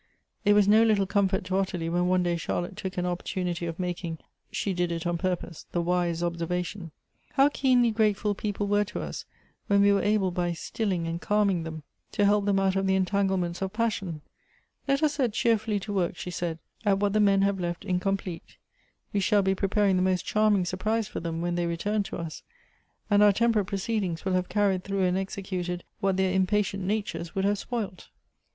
[0.43, 3.67] It was no little comfort to Ottilie when one day Char lotte took an opportunity
[3.67, 4.17] of making
[4.51, 6.89] (she did it on pur pose) the wise observation,"
[7.33, 9.25] How keenly grateful people'H were to us
[9.67, 11.83] when we were able by stilling and calming'H them
[12.13, 14.11] to help them out of the entanglements of passion!
[14.13, 14.21] ^
[14.87, 18.57] Let us set cheerfully to work," she said," at what the men have left incomplete:
[19.13, 22.41] we shall be preparing the most charming surprise for them when they return to us,
[23.11, 27.45] and our teni'Derate proceedings will have carried through and executed what their impatient natures would
[27.45, 28.09] have spoilt."